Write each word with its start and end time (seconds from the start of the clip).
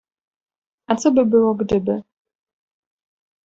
A 0.87 0.95
co 0.95 1.11
by 1.11 1.25
było 1.25 1.55
gdyby? 1.55 2.01